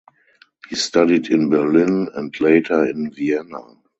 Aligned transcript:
He 0.67 0.75
studied 0.77 1.27
in 1.29 1.51
Berlin, 1.51 2.09
and 2.15 2.35
later 2.41 2.87
in 2.87 3.11
Vienna. 3.13 3.61